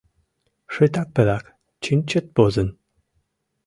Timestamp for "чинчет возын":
1.83-2.69